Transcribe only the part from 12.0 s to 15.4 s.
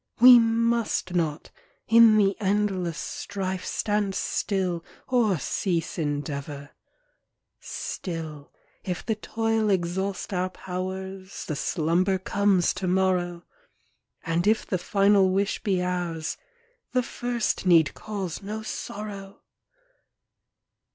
comes to morrow; And if the final